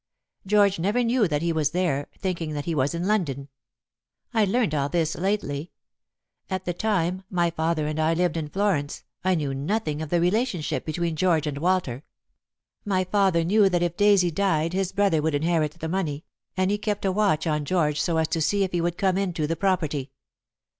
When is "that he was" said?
1.27-1.69, 2.53-2.95